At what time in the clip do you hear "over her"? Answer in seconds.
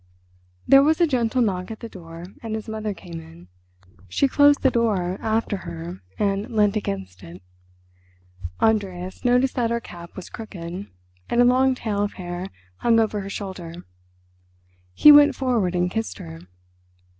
12.99-13.29